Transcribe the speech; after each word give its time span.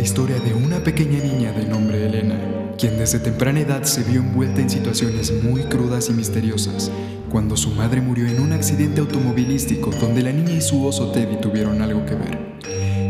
la 0.00 0.06
historia 0.06 0.40
de 0.40 0.54
una 0.54 0.82
pequeña 0.82 1.22
niña 1.22 1.52
de 1.52 1.66
nombre 1.66 2.06
Elena, 2.06 2.72
quien 2.78 2.96
desde 2.96 3.18
temprana 3.18 3.60
edad 3.60 3.82
se 3.82 4.02
vio 4.02 4.20
envuelta 4.20 4.62
en 4.62 4.70
situaciones 4.70 5.30
muy 5.44 5.60
crudas 5.64 6.08
y 6.08 6.14
misteriosas, 6.14 6.90
cuando 7.30 7.54
su 7.54 7.72
madre 7.72 8.00
murió 8.00 8.26
en 8.26 8.40
un 8.40 8.54
accidente 8.54 9.02
automovilístico 9.02 9.90
donde 9.90 10.22
la 10.22 10.32
niña 10.32 10.52
y 10.52 10.62
su 10.62 10.86
oso 10.86 11.10
Teddy 11.10 11.36
tuvieron 11.42 11.82
algo 11.82 12.06
que 12.06 12.14
ver. 12.14 12.38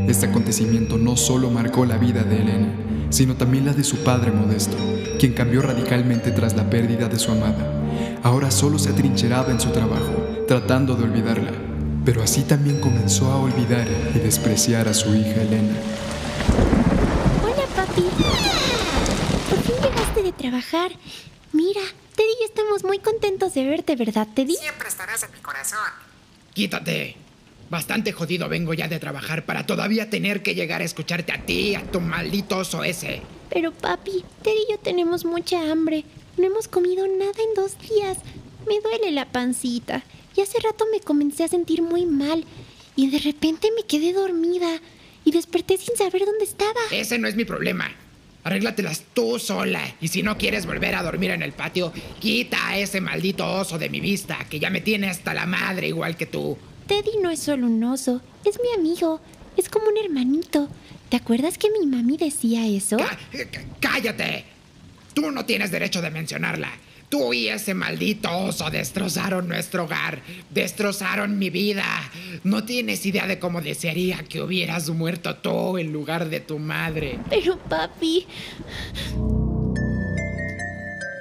Este 0.08 0.26
acontecimiento 0.26 0.98
no 0.98 1.16
solo 1.16 1.48
marcó 1.48 1.86
la 1.86 1.96
vida 1.96 2.24
de 2.24 2.40
Elena, 2.40 2.74
sino 3.10 3.36
también 3.36 3.66
la 3.66 3.72
de 3.72 3.84
su 3.84 3.98
padre 3.98 4.32
Modesto, 4.32 4.76
quien 5.20 5.32
cambió 5.32 5.62
radicalmente 5.62 6.32
tras 6.32 6.56
la 6.56 6.68
pérdida 6.68 7.06
de 7.06 7.20
su 7.20 7.30
amada. 7.30 7.72
Ahora 8.24 8.50
solo 8.50 8.80
se 8.80 8.90
atrincheraba 8.90 9.52
en 9.52 9.60
su 9.60 9.68
trabajo, 9.68 10.44
tratando 10.48 10.96
de 10.96 11.04
olvidarla, 11.04 11.52
pero 12.04 12.20
así 12.20 12.42
también 12.42 12.80
comenzó 12.80 13.30
a 13.30 13.38
olvidar 13.38 13.86
y 14.12 14.18
despreciar 14.18 14.88
a 14.88 14.94
su 14.94 15.14
hija 15.14 15.40
Elena. 15.40 15.76
Por 19.48 19.62
fin 19.62 19.74
llegaste 19.82 20.22
de 20.22 20.32
trabajar. 20.32 20.92
Mira, 21.52 21.80
Teddy 22.16 22.28
y 22.28 22.40
yo 22.40 22.46
estamos 22.46 22.84
muy 22.84 22.98
contentos 22.98 23.54
de 23.54 23.64
verte, 23.64 23.96
¿verdad, 23.96 24.26
Teddy? 24.34 24.54
Siempre 24.54 24.88
estarás 24.88 25.22
en 25.22 25.32
mi 25.32 25.40
corazón. 25.40 25.78
Quítate. 26.54 27.16
Bastante 27.68 28.12
jodido 28.12 28.48
vengo 28.48 28.74
ya 28.74 28.88
de 28.88 28.98
trabajar 28.98 29.46
para 29.46 29.64
todavía 29.64 30.10
tener 30.10 30.42
que 30.42 30.54
llegar 30.54 30.80
a 30.80 30.84
escucharte 30.84 31.32
a 31.32 31.44
ti, 31.44 31.76
a 31.76 31.82
tu 31.82 32.00
maldito 32.00 32.58
oso 32.58 32.82
ese. 32.82 33.22
Pero 33.48 33.72
papi, 33.72 34.24
Teddy 34.42 34.58
y 34.68 34.72
yo 34.72 34.78
tenemos 34.78 35.24
mucha 35.24 35.70
hambre. 35.70 36.04
No 36.36 36.46
hemos 36.46 36.68
comido 36.68 37.06
nada 37.06 37.32
en 37.38 37.54
dos 37.54 37.78
días. 37.78 38.18
Me 38.66 38.80
duele 38.80 39.12
la 39.12 39.30
pancita. 39.30 40.02
Y 40.36 40.40
hace 40.40 40.58
rato 40.60 40.86
me 40.90 41.00
comencé 41.00 41.44
a 41.44 41.48
sentir 41.48 41.82
muy 41.82 42.06
mal. 42.06 42.44
Y 42.96 43.10
de 43.10 43.18
repente 43.18 43.68
me 43.76 43.84
quedé 43.84 44.12
dormida. 44.12 44.80
Y 45.24 45.32
desperté 45.32 45.76
sin 45.76 45.96
saber 45.96 46.22
dónde 46.24 46.44
estaba. 46.44 46.80
Ese 46.90 47.18
no 47.18 47.28
es 47.28 47.36
mi 47.36 47.44
problema. 47.44 47.90
Arréglatelas 48.42 49.02
tú 49.12 49.38
sola. 49.38 49.82
Y 50.00 50.08
si 50.08 50.22
no 50.22 50.38
quieres 50.38 50.64
volver 50.66 50.94
a 50.94 51.02
dormir 51.02 51.30
en 51.30 51.42
el 51.42 51.52
patio, 51.52 51.92
quita 52.20 52.68
a 52.68 52.78
ese 52.78 53.00
maldito 53.00 53.46
oso 53.46 53.78
de 53.78 53.90
mi 53.90 54.00
vista, 54.00 54.38
que 54.48 54.58
ya 54.58 54.70
me 54.70 54.80
tiene 54.80 55.08
hasta 55.10 55.34
la 55.34 55.44
madre 55.46 55.88
igual 55.88 56.16
que 56.16 56.26
tú. 56.26 56.56
Teddy 56.86 57.18
no 57.22 57.30
es 57.30 57.40
solo 57.40 57.66
un 57.66 57.84
oso, 57.84 58.22
es 58.44 58.58
mi 58.62 58.72
amigo, 58.80 59.20
es 59.56 59.68
como 59.68 59.88
un 59.88 59.98
hermanito. 59.98 60.68
¿Te 61.10 61.16
acuerdas 61.16 61.58
que 61.58 61.68
mi 61.70 61.86
mami 61.86 62.16
decía 62.16 62.66
eso? 62.66 62.96
Cá- 62.96 63.18
¡Cállate! 63.80 64.44
Tú 65.14 65.30
no 65.30 65.44
tienes 65.44 65.70
derecho 65.70 66.00
de 66.00 66.10
mencionarla. 66.10 66.70
Tú 67.10 67.34
y 67.34 67.48
ese 67.48 67.74
maldito 67.74 68.30
oso 68.30 68.70
destrozaron 68.70 69.48
nuestro 69.48 69.82
hogar, 69.82 70.22
destrozaron 70.48 71.40
mi 71.40 71.50
vida. 71.50 71.84
No 72.44 72.62
tienes 72.62 73.04
idea 73.04 73.26
de 73.26 73.40
cómo 73.40 73.60
desearía 73.60 74.22
que 74.28 74.40
hubieras 74.40 74.88
muerto 74.90 75.34
tú 75.34 75.76
en 75.76 75.92
lugar 75.92 76.28
de 76.30 76.38
tu 76.38 76.60
madre. 76.60 77.18
Pero 77.28 77.58
papi, 77.58 78.28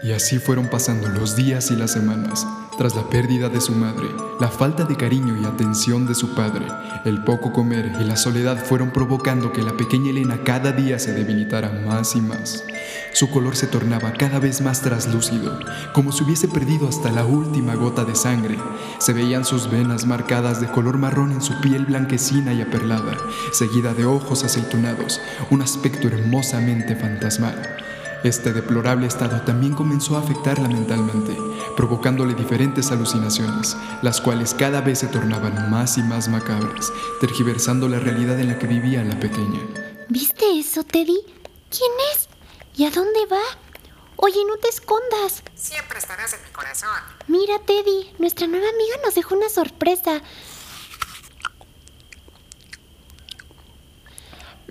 Y 0.02 0.14
así 0.14 0.39
fueron 0.39 0.67
pasando 0.69 1.09
los 1.09 1.36
días 1.36 1.72
y 1.72 1.75
las 1.75 1.92
semanas. 1.92 2.47
Tras 2.78 2.95
la 2.95 3.09
pérdida 3.09 3.50
de 3.50 3.59
su 3.59 3.73
madre, 3.73 4.08
la 4.39 4.47
falta 4.47 4.86
de 4.86 4.95
cariño 4.95 5.36
y 5.41 5.45
atención 5.45 6.08
de 6.08 6.16
su 6.16 6.33
padre, 6.33 6.66
el 7.03 7.25
poco 7.25 7.52
comer 7.52 7.91
y 8.00 8.06
la 8.06 8.16
soledad 8.16 8.64
fueron 8.64 8.91
provocando 8.91 9.52
que 9.52 9.61
la 9.61 9.75
pequeña 9.75 10.11
Elena 10.11 10.45
cada 10.45 10.72
día 10.72 10.97
se 10.97 11.11
debilitara 11.11 11.69
más 11.86 12.16
y 12.16 12.22
más. 12.22 12.64
Su 13.11 13.30
color 13.30 13.58
se 13.58 13.67
tornaba 13.67 14.14
cada 14.14 14.39
vez 14.39 14.61
más 14.61 14.81
traslúcido, 14.81 15.59
como 15.94 16.13
si 16.13 16.23
hubiese 16.23 16.47
perdido 16.47 16.88
hasta 16.88 17.11
la 17.11 17.25
última 17.25 17.75
gota 17.75 18.06
de 18.06 18.16
sangre. 18.16 18.58
Se 19.00 19.11
veían 19.11 19.44
sus 19.44 19.69
venas 19.69 20.06
marcadas 20.06 20.61
de 20.61 20.67
color 20.67 20.97
marrón 20.97 21.34
en 21.34 21.41
su 21.41 21.59
piel 21.59 21.86
blanquecina 21.86 22.53
y 22.53 22.61
aperlada, 22.61 23.17
seguida 23.52 23.94
de 23.94 24.06
ojos 24.06 24.46
aceitunados, 24.46 25.19
un 25.50 25.62
aspecto 25.62 26.07
hermosamente 26.07 26.96
fantasmal. 26.96 27.75
Este 28.24 28.52
deplorable 28.52 29.07
estado 29.07 29.41
también 29.41 29.74
comenzó 29.74 30.18
a 30.18 30.19
afectarla 30.19 30.68
mentalmente, 30.68 31.38
provocándole 31.78 32.34
diferentes 32.34 32.91
alucinaciones, 32.91 33.78
las 34.02 34.19
cuales 34.19 34.53
cada 34.53 34.81
vez 34.81 35.00
se 35.00 35.07
tornaban 35.07 35.72
más 35.72 35.97
y 35.97 36.03
más 36.03 36.28
macabras, 36.28 36.91
tergiversando 37.22 37.88
la 37.88 38.00
realidad 38.00 38.38
en 38.40 38.50
la 38.50 38.59
que 38.59 38.68
vivía 38.68 39.03
la 39.06 39.18
pequeña. 39.19 39.62
¿viste 40.09 40.59
eso, 40.59 40.84
Teddy? 40.84 41.18
¿Quién 41.69 41.91
es? 42.13 42.28
¿Y 42.75 42.85
a 42.85 42.91
dónde 42.91 43.25
va? 43.31 43.41
Oye, 44.18 44.44
no 44.46 44.58
te 44.58 44.68
escondas. 44.68 45.44
Siempre 45.56 46.00
estarás 46.00 46.34
en 46.34 46.44
mi 46.44 46.50
corazón. 46.50 46.90
Mira, 47.28 47.59
Teddy, 47.59 48.12
nuestra 48.19 48.47
nueva 48.47 48.68
amiga 48.68 48.97
nos 49.06 49.16
dejó 49.16 49.35
una 49.35 49.47
sorpresa. 49.47 50.22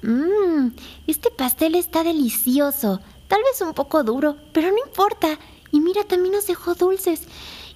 Mmm, 0.02 0.68
este 1.06 1.30
pastel 1.30 1.76
está 1.76 2.04
delicioso. 2.04 3.00
Tal 3.28 3.42
vez 3.42 3.60
un 3.60 3.74
poco 3.74 4.02
duro, 4.04 4.36
pero 4.52 4.70
no 4.70 4.78
importa. 4.84 5.38
Y 5.70 5.80
mira, 5.80 6.02
también 6.04 6.34
nos 6.34 6.46
dejó 6.46 6.74
dulces. 6.74 7.22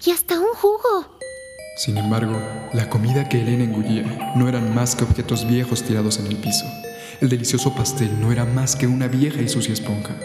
Y 0.05 0.11
hasta 0.11 0.41
un 0.41 0.49
jugo. 0.55 1.19
Sin 1.77 1.99
embargo, 1.99 2.41
la 2.73 2.89
comida 2.89 3.29
que 3.29 3.43
Elena 3.43 3.65
engullía 3.65 4.33
no 4.35 4.49
eran 4.49 4.75
más 4.75 4.97
que 4.97 5.05
objetos 5.05 5.47
viejos 5.47 5.83
tirados 5.83 6.19
en 6.19 6.27
el 6.27 6.37
piso. 6.37 6.65
El 7.21 7.29
delicioso 7.29 7.75
pastel 7.75 8.21
no 8.21 8.33
era 8.33 8.45
más 8.45 8.77
que 8.77 8.87
una 8.87 9.07
vieja 9.09 9.41
y 9.41 9.49
sucia 9.49 9.73
esponja, 9.73 10.17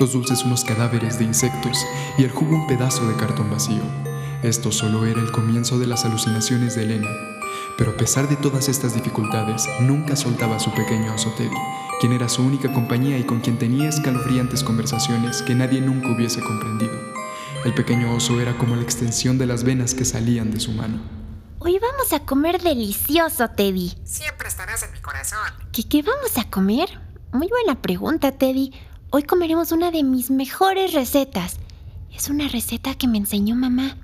los 0.00 0.12
dulces 0.12 0.42
unos 0.44 0.64
cadáveres 0.64 1.18
de 1.18 1.24
insectos 1.24 1.84
y 2.16 2.24
el 2.24 2.30
jugo 2.30 2.56
un 2.56 2.66
pedazo 2.66 3.06
de 3.06 3.16
cartón 3.16 3.50
vacío. 3.50 3.82
Esto 4.42 4.72
solo 4.72 5.04
era 5.04 5.20
el 5.20 5.32
comienzo 5.32 5.78
de 5.78 5.86
las 5.86 6.04
alucinaciones 6.04 6.74
de 6.74 6.84
Elena. 6.84 7.08
Pero 7.76 7.90
a 7.90 7.96
pesar 7.96 8.28
de 8.28 8.36
todas 8.36 8.68
estas 8.68 8.94
dificultades, 8.94 9.68
nunca 9.80 10.16
soltaba 10.16 10.58
su 10.58 10.72
pequeño 10.72 11.14
oso 11.14 11.34
quien 12.00 12.12
era 12.12 12.28
su 12.28 12.42
única 12.42 12.72
compañía 12.72 13.18
y 13.18 13.24
con 13.24 13.40
quien 13.40 13.58
tenía 13.58 13.88
escalofriantes 13.88 14.62
conversaciones 14.62 15.42
que 15.42 15.54
nadie 15.54 15.80
nunca 15.80 16.08
hubiese 16.12 16.40
comprendido. 16.42 16.92
El 17.64 17.74
pequeño 17.74 18.14
oso 18.14 18.40
era 18.40 18.56
como 18.58 18.76
la 18.76 18.82
extensión 18.82 19.38
de 19.38 19.46
las 19.46 19.64
venas 19.64 19.94
que 19.94 20.04
salían 20.04 20.50
de 20.50 20.60
su 20.60 20.72
mano. 20.72 21.00
Hoy 21.58 21.78
vamos 21.78 22.12
a 22.12 22.20
comer 22.20 22.62
delicioso, 22.62 23.48
Teddy. 23.48 23.94
Siempre 24.04 24.48
estarás 24.48 24.82
en 24.82 24.92
mi 24.92 25.00
corazón. 25.00 25.38
¿Qué, 25.72 25.82
qué 25.84 26.02
vamos 26.02 26.36
a 26.38 26.44
comer? 26.48 27.00
Muy 27.32 27.48
buena 27.48 27.80
pregunta, 27.80 28.32
Teddy. 28.32 28.72
Hoy 29.10 29.22
comeremos 29.22 29.72
una 29.72 29.90
de 29.90 30.02
mis 30.02 30.30
mejores 30.30 30.92
recetas. 30.92 31.56
Es 32.14 32.28
una 32.28 32.48
receta 32.48 32.94
que 32.94 33.08
me 33.08 33.18
enseñó 33.18 33.56
mamá. 33.56 33.96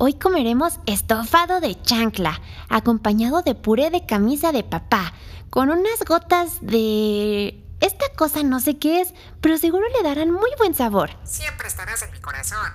Hoy 0.00 0.14
comeremos 0.14 0.78
estofado 0.86 1.60
de 1.60 1.74
chancla, 1.82 2.40
acompañado 2.68 3.42
de 3.42 3.56
puré 3.56 3.90
de 3.90 4.06
camisa 4.06 4.52
de 4.52 4.62
papá, 4.62 5.12
con 5.50 5.70
unas 5.70 6.04
gotas 6.06 6.58
de... 6.60 7.64
Esta 7.80 8.04
cosa 8.16 8.44
no 8.44 8.60
sé 8.60 8.78
qué 8.78 9.00
es, 9.00 9.12
pero 9.40 9.58
seguro 9.58 9.84
le 9.88 10.08
darán 10.08 10.30
muy 10.30 10.50
buen 10.56 10.74
sabor. 10.74 11.10
Siempre 11.24 11.66
estarás 11.66 12.00
en 12.04 12.12
mi 12.12 12.20
corazón. 12.20 12.70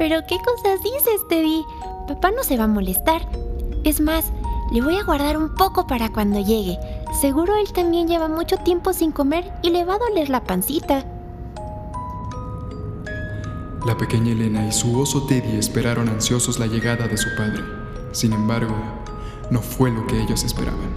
Pero 0.00 0.22
¿qué 0.26 0.36
cosas 0.38 0.82
dices, 0.82 1.28
Teddy? 1.28 1.64
Papá 2.08 2.32
no 2.32 2.42
se 2.42 2.56
va 2.56 2.64
a 2.64 2.68
molestar. 2.68 3.22
Es 3.84 4.00
más, 4.00 4.32
le 4.72 4.82
voy 4.82 4.96
a 4.96 5.04
guardar 5.04 5.36
un 5.36 5.54
poco 5.54 5.86
para 5.86 6.10
cuando 6.10 6.40
llegue. 6.40 6.76
Seguro 7.20 7.54
él 7.56 7.72
también 7.72 8.08
lleva 8.08 8.26
mucho 8.26 8.56
tiempo 8.56 8.92
sin 8.92 9.12
comer 9.12 9.52
y 9.62 9.70
le 9.70 9.84
va 9.84 9.94
a 9.94 9.98
doler 9.98 10.28
la 10.28 10.42
pancita. 10.42 11.04
La 13.84 13.98
pequeña 13.98 14.32
Elena 14.32 14.66
y 14.66 14.72
su 14.72 14.98
oso 14.98 15.26
Teddy 15.26 15.58
esperaron 15.58 16.08
ansiosos 16.08 16.58
la 16.58 16.66
llegada 16.66 17.06
de 17.06 17.18
su 17.18 17.28
padre. 17.36 17.62
Sin 18.12 18.32
embargo, 18.32 18.74
no 19.50 19.60
fue 19.60 19.90
lo 19.90 20.06
que 20.06 20.22
ellos 20.22 20.42
esperaban. 20.42 20.90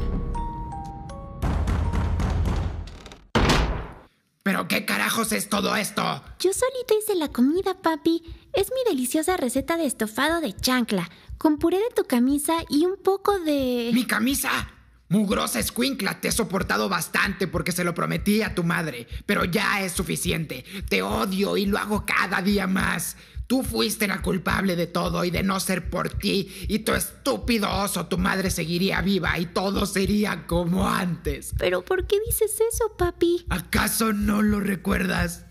¿Pero 4.41 4.69
qué 4.69 4.85
carajos 4.85 5.33
es 5.33 5.49
todo 5.49 5.75
esto? 5.75 6.01
Yo 6.39 6.53
solita 6.53 6.93
hice 6.97 7.15
la 7.15 7.27
comida, 7.27 7.73
papi. 7.73 8.23
Es 8.53 8.71
mi 8.71 8.89
deliciosa 8.89 9.35
receta 9.35 9.75
de 9.75 9.85
estofado 9.85 10.39
de 10.39 10.53
chancla, 10.53 11.09
con 11.37 11.57
puré 11.57 11.79
de 11.79 11.89
tu 11.93 12.05
camisa 12.05 12.53
y 12.69 12.85
un 12.85 12.95
poco 12.95 13.37
de... 13.39 13.91
¡Mi 13.93 14.05
camisa! 14.07 14.49
Mugrosa 15.09 15.59
escuincla, 15.59 16.19
te 16.19 16.27
he 16.27 16.31
soportado 16.31 16.89
bastante 16.89 17.47
porque 17.47 17.71
se 17.71 17.85
lo 17.85 17.93
prometí 17.93 18.41
a 18.41 18.53
tu 18.53 18.63
madre, 18.63 19.07
pero 19.25 19.45
ya 19.45 19.81
es 19.81 19.93
suficiente. 19.93 20.65
Te 20.89 21.01
odio 21.01 21.55
y 21.55 21.65
lo 21.65 21.77
hago 21.77 22.05
cada 22.05 22.41
día 22.41 22.67
más. 22.67 23.15
Tú 23.47 23.63
fuiste 23.63 24.07
la 24.09 24.21
culpable 24.21 24.75
de 24.75 24.87
todo 24.87 25.23
y 25.23 25.31
de 25.31 25.43
no 25.43 25.61
ser 25.61 25.89
por 25.89 26.09
ti 26.09 26.51
y 26.67 26.79
tu 26.79 26.93
estúpido 26.93 27.71
oso, 27.71 28.07
tu 28.07 28.17
madre 28.17 28.51
seguiría 28.51 29.01
viva 29.01 29.39
y 29.39 29.45
todo 29.45 29.85
sería 29.85 30.45
como 30.45 30.89
antes. 30.89 31.53
Pero 31.57 31.85
¿por 31.85 32.05
qué 32.07 32.17
dices 32.25 32.59
eso, 32.73 32.97
papi? 32.97 33.45
¿Acaso 33.49 34.11
no 34.11 34.41
lo 34.41 34.59
recuerdas? 34.59 35.45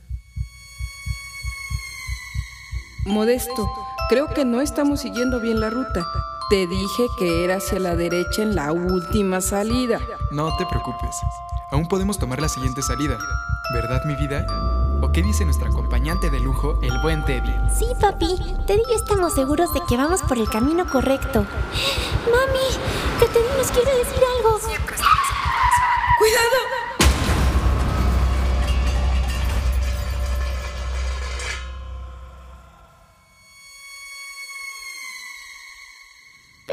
Modesto, 3.06 3.70
creo 4.10 4.34
que 4.34 4.44
no 4.44 4.60
estamos 4.60 5.00
siguiendo 5.00 5.40
bien 5.40 5.60
la 5.60 5.70
ruta. 5.70 6.06
Te 6.48 6.68
dije 6.68 7.08
que 7.18 7.44
era 7.44 7.56
hacia 7.56 7.80
la 7.80 7.96
derecha 7.96 8.42
en 8.42 8.54
la 8.54 8.70
última 8.70 9.40
salida. 9.40 10.00
No 10.30 10.56
te 10.56 10.64
preocupes. 10.66 11.16
Aún 11.72 11.88
podemos 11.88 12.20
tomar 12.20 12.40
la 12.40 12.48
siguiente 12.48 12.82
salida. 12.82 13.18
¿Verdad, 13.74 14.04
mi 14.04 14.14
vida? 14.14 14.46
¿O 15.02 15.10
qué 15.10 15.22
dice 15.24 15.44
nuestra 15.44 15.68
acompañante 15.68 16.30
de 16.30 16.38
lujo, 16.38 16.78
el 16.82 16.96
buen 17.02 17.24
Teddy? 17.24 17.52
Sí, 17.76 17.86
papi. 18.00 18.36
Teddy 18.64 18.80
y 18.80 18.90
yo 18.90 18.96
estamos 18.96 19.34
seguros 19.34 19.74
de 19.74 19.80
que 19.88 19.96
vamos 19.96 20.22
por 20.22 20.38
el 20.38 20.48
camino 20.48 20.86
correcto. 20.86 21.40
Mami, 22.30 22.68
que 23.18 23.26
Teddy 23.26 23.58
nos 23.58 23.70
quiere 23.72 23.90
decir 23.98 24.22
algo. 24.38 24.60
¡Cuidado! 26.18 26.85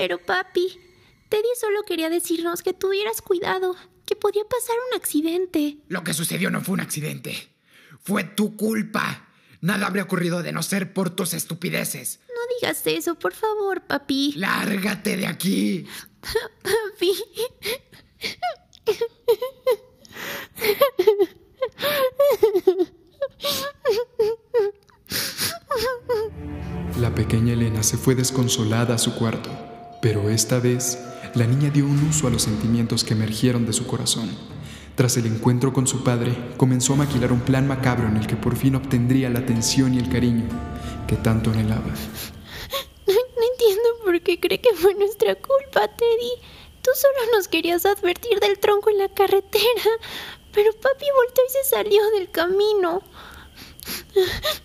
Pero 0.04 0.18
papi, 0.18 0.68
Teddy 1.30 1.48
solo 1.58 1.84
quería 1.84 2.10
decirnos 2.10 2.62
que 2.62 2.74
tuvieras 2.74 3.22
cuidado, 3.22 3.74
que 4.06 4.18
podía 4.18 4.44
pasar 4.44 4.76
un 4.92 4.98
accidente. 5.00 5.78
Lo 5.88 6.04
que 6.04 6.14
sucedió 6.14 6.50
no 6.50 6.60
fue 6.60 6.74
un 6.74 6.82
accidente. 6.82 7.56
Fue 8.04 8.26
tu 8.26 8.58
culpa. 8.58 9.30
Nada 9.62 9.88
habría 9.88 10.04
ocurrido 10.04 10.44
de 10.44 10.52
no 10.52 10.62
ser 10.62 10.92
por 10.92 11.10
tus 11.12 11.34
estupideces. 11.34 12.20
No 12.28 12.42
digas 12.60 12.86
eso, 12.86 13.16
por 13.16 13.32
favor, 13.34 13.80
papi. 13.84 14.34
Lárgate 14.36 15.16
de 15.16 15.26
aquí. 15.26 15.88
Papi. 16.64 17.14
La 27.00 27.16
pequeña 27.16 27.54
Elena 27.54 27.84
se 27.84 27.96
fue 27.96 28.16
desconsolada 28.16 28.96
a 28.96 28.98
su 28.98 29.16
cuarto, 29.16 29.50
pero 30.04 30.30
esta 30.30 30.60
vez 30.60 31.00
la 31.34 31.48
niña 31.48 31.70
dio 31.70 31.86
un 31.86 32.10
uso 32.10 32.28
a 32.28 32.30
los 32.30 32.44
sentimientos 32.44 33.06
que 33.06 33.14
emergieron 33.14 33.66
de 33.66 33.72
su 33.72 33.88
corazón. 33.88 34.30
Tras 34.96 35.16
el 35.16 35.26
encuentro 35.26 35.72
con 35.72 35.88
su 35.88 36.04
padre, 36.04 36.36
comenzó 36.58 36.92
a 36.92 36.98
maquilar 36.98 37.32
un 37.32 37.40
plan 37.40 37.66
macabro 37.66 38.10
en 38.10 38.18
el 38.18 38.28
que 38.28 38.36
por 38.36 38.58
fin 38.58 38.76
obtendría 38.76 39.30
la 39.30 39.40
atención 39.40 39.94
y 39.94 40.00
el 40.00 40.10
cariño 40.10 40.44
que 41.08 41.16
tanto 41.16 41.52
anhelaba. 41.52 41.88
No, 43.08 43.14
no 43.14 43.44
entiendo 43.52 43.90
por 44.04 44.22
qué 44.22 44.42
cree 44.42 44.60
que 44.60 44.76
fue 44.76 44.94
nuestra 44.96 45.36
culpa, 45.36 45.88
Teddy. 45.88 46.32
Tú 46.82 46.92
solo 46.96 47.38
nos 47.38 47.48
querías 47.48 47.86
advertir 47.86 48.42
del 48.42 48.60
tronco 48.60 48.90
en 48.90 48.98
la 48.98 49.08
carretera, 49.08 49.90
pero 50.52 50.74
papi 50.74 51.06
volteó 51.16 51.44
y 51.48 51.52
se 51.52 51.70
salió 51.70 52.02
del 52.12 52.30
camino. 52.30 53.02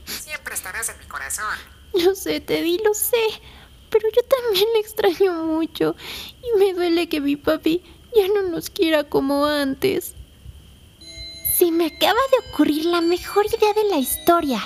Siempre 0.04 0.54
estarás 0.54 0.88
en 0.88 0.98
mi 0.98 1.04
corazón. 1.06 1.54
Lo 1.94 2.16
sé, 2.16 2.40
Teddy, 2.40 2.78
lo 2.84 2.92
sé. 2.92 3.40
Pero 3.90 4.08
yo 4.14 4.17
también 4.58 4.68
le 4.74 4.80
extraño 4.80 5.44
mucho. 5.44 5.94
Y 6.42 6.58
me 6.58 6.74
duele 6.74 7.08
que 7.08 7.20
mi 7.20 7.36
papi 7.36 7.82
ya 8.14 8.28
no 8.28 8.48
nos 8.50 8.70
quiera 8.70 9.04
como 9.04 9.46
antes. 9.46 10.14
Se 11.56 11.70
me 11.70 11.86
acaba 11.86 12.18
de 12.32 12.48
ocurrir 12.48 12.84
la 12.86 13.00
mejor 13.00 13.46
idea 13.46 13.72
de 13.74 13.88
la 13.88 13.98
historia. 13.98 14.60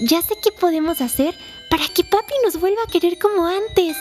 Ya 0.00 0.20
sé 0.22 0.34
qué 0.42 0.50
podemos 0.52 1.00
hacer 1.00 1.34
para 1.70 1.86
que 1.88 2.04
papi 2.04 2.34
nos 2.44 2.60
vuelva 2.60 2.82
a 2.86 2.90
querer 2.90 3.18
como 3.18 3.46
antes. 3.46 3.96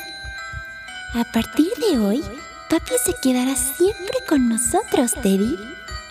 A 1.14 1.24
partir 1.32 1.72
de 1.90 1.98
hoy, 2.00 2.24
papi 2.70 2.94
se 3.04 3.14
quedará 3.22 3.56
siempre 3.56 4.18
con 4.28 4.50
nosotros, 4.50 5.14
Teddy. 5.22 5.56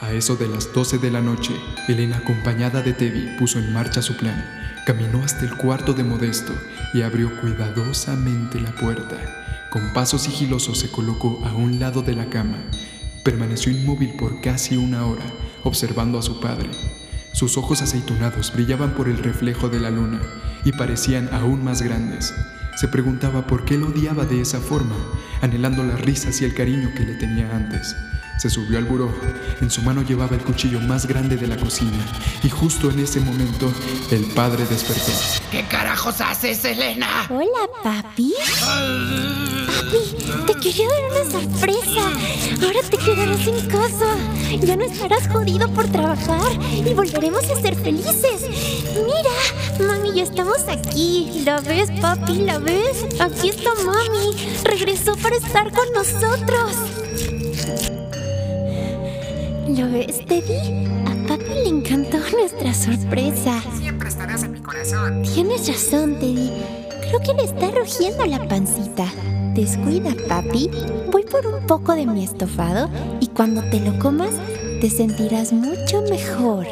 A 0.00 0.12
eso 0.12 0.36
de 0.36 0.48
las 0.48 0.72
12 0.72 0.98
de 0.98 1.10
la 1.10 1.20
noche, 1.20 1.54
Elena, 1.88 2.18
acompañada 2.18 2.82
de 2.82 2.92
Teddy, 2.92 3.36
puso 3.38 3.58
en 3.58 3.72
marcha 3.72 4.02
su 4.02 4.16
plan. 4.16 4.64
Caminó 4.84 5.24
hasta 5.24 5.46
el 5.46 5.56
cuarto 5.56 5.94
de 5.94 6.04
Modesto 6.04 6.52
y 6.92 7.02
abrió 7.02 7.30
cuidadosamente 7.40 8.60
la 8.60 8.70
puerta. 8.72 9.13
Con 9.74 9.92
paso 9.92 10.18
sigiloso 10.18 10.72
se 10.76 10.88
colocó 10.88 11.42
a 11.44 11.52
un 11.52 11.80
lado 11.80 12.02
de 12.02 12.14
la 12.14 12.26
cama. 12.26 12.58
Permaneció 13.24 13.72
inmóvil 13.72 14.10
por 14.10 14.40
casi 14.40 14.76
una 14.76 15.04
hora, 15.04 15.24
observando 15.64 16.16
a 16.16 16.22
su 16.22 16.38
padre. 16.38 16.70
Sus 17.32 17.56
ojos 17.56 17.82
aceitunados 17.82 18.52
brillaban 18.54 18.94
por 18.94 19.08
el 19.08 19.18
reflejo 19.18 19.68
de 19.68 19.80
la 19.80 19.90
luna 19.90 20.20
y 20.64 20.70
parecían 20.70 21.28
aún 21.32 21.64
más 21.64 21.82
grandes. 21.82 22.32
Se 22.76 22.86
preguntaba 22.86 23.48
por 23.48 23.64
qué 23.64 23.76
lo 23.76 23.88
odiaba 23.88 24.24
de 24.24 24.40
esa 24.40 24.60
forma, 24.60 24.94
anhelando 25.42 25.82
las 25.82 26.00
risas 26.00 26.40
y 26.40 26.44
el 26.44 26.54
cariño 26.54 26.92
que 26.94 27.04
le 27.04 27.14
tenía 27.14 27.50
antes. 27.52 27.96
Se 28.38 28.50
subió 28.50 28.78
al 28.78 28.84
buró. 28.84 29.12
En 29.60 29.72
su 29.72 29.82
mano 29.82 30.02
llevaba 30.02 30.36
el 30.36 30.42
cuchillo 30.42 30.78
más 30.80 31.06
grande 31.06 31.36
de 31.36 31.48
la 31.48 31.56
cocina. 31.56 31.98
Y 32.44 32.48
justo 32.48 32.90
en 32.90 33.00
ese 33.00 33.18
momento, 33.18 33.72
el 34.12 34.24
padre 34.26 34.66
despertó. 34.66 35.12
¿Qué 35.50 35.64
carajos 35.66 36.20
haces, 36.20 36.64
Elena? 36.64 37.26
Hola, 37.28 37.68
papi. 37.82 38.34
Te 40.46 40.54
quería 40.54 40.86
dar 40.88 41.22
una 41.22 41.30
sorpresa. 41.30 42.02
Ahora 42.62 42.80
te 42.90 42.98
quedarás 42.98 43.46
en 43.46 43.66
casa. 43.68 44.16
Ya 44.60 44.76
no 44.76 44.84
estarás 44.84 45.26
jodido 45.28 45.68
por 45.70 45.86
trabajar 45.86 46.52
y 46.72 46.92
volveremos 46.92 47.44
a 47.44 47.60
ser 47.60 47.74
felices. 47.76 48.42
Mira, 48.94 49.88
mami, 49.90 50.12
ya 50.14 50.24
estamos 50.24 50.68
aquí. 50.68 51.42
¿La 51.44 51.60
ves, 51.60 51.90
papi? 52.00 52.34
¿La 52.40 52.58
ves? 52.58 53.06
Aquí 53.20 53.48
está 53.48 53.70
mami. 53.84 54.36
Regresó 54.64 55.16
para 55.16 55.36
estar 55.36 55.72
con 55.72 55.92
nosotros. 55.94 56.76
¿Lo 59.68 59.90
ves, 59.90 60.24
Teddy? 60.26 60.86
A 61.06 61.26
papi 61.26 61.54
le 61.54 61.68
encantó 61.68 62.18
nuestra 62.18 62.74
sorpresa. 62.74 63.62
Siempre 63.78 64.08
estarás 64.08 64.42
en 64.42 64.52
mi 64.52 64.60
corazón. 64.60 65.22
Tienes 65.22 65.66
razón, 65.66 66.18
Teddy. 66.18 66.83
Creo 67.14 67.36
que 67.36 67.42
le 67.42 67.48
está 67.48 67.70
rugiendo 67.70 68.26
la 68.26 68.48
pancita. 68.48 69.06
Descuida, 69.54 70.16
papi. 70.28 70.68
Voy 71.12 71.22
por 71.22 71.46
un 71.46 71.64
poco 71.64 71.94
de 71.94 72.06
mi 72.06 72.24
estofado 72.24 72.88
y 73.20 73.28
cuando 73.28 73.62
te 73.70 73.78
lo 73.78 73.96
comas 74.00 74.34
te 74.80 74.90
sentirás 74.90 75.52
mucho 75.52 76.02
mejor. 76.10 76.66